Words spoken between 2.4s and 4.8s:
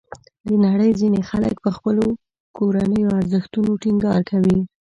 کورنیو ارزښتونو ټینګار کوي.